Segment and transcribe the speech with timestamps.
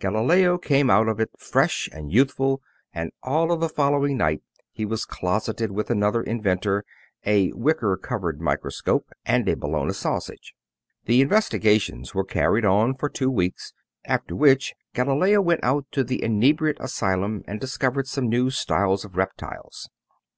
[0.00, 2.60] Galileo came out of it fresh and youthful,
[2.92, 6.84] and all of the following night he was closeted with another inventor,
[7.24, 10.52] a wicker covered microscope, and a bologna sausage.
[11.06, 13.72] The investigations were carried on for two weeks,
[14.04, 19.16] after which Galileo went out to the inebriate asylum and discovered some new styles of
[19.16, 19.88] reptiles.